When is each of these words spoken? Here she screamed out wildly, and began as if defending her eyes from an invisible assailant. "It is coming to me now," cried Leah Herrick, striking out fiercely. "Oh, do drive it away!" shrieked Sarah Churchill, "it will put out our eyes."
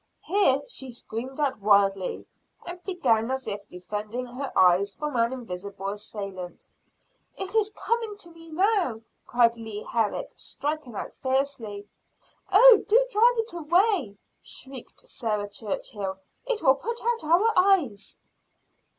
Here 0.25 0.63
she 0.67 0.91
screamed 0.91 1.39
out 1.39 1.59
wildly, 1.59 2.25
and 2.65 2.83
began 2.83 3.29
as 3.29 3.45
if 3.47 3.67
defending 3.67 4.25
her 4.25 4.51
eyes 4.57 4.95
from 4.95 5.15
an 5.15 5.31
invisible 5.31 5.89
assailant. 5.89 6.67
"It 7.37 7.53
is 7.53 7.69
coming 7.69 8.17
to 8.17 8.31
me 8.31 8.49
now," 8.49 9.01
cried 9.27 9.57
Leah 9.57 9.85
Herrick, 9.85 10.31
striking 10.35 10.95
out 10.95 11.13
fiercely. 11.13 11.87
"Oh, 12.51 12.83
do 12.87 13.05
drive 13.11 13.37
it 13.37 13.53
away!" 13.53 14.17
shrieked 14.41 15.07
Sarah 15.07 15.47
Churchill, 15.47 16.17
"it 16.47 16.63
will 16.63 16.73
put 16.77 16.99
out 17.05 17.23
our 17.23 17.53
eyes." 17.55 18.17